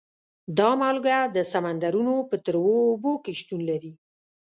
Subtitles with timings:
[0.57, 3.91] دا مالګه د سمندرونو په تروو اوبو کې شتون لري.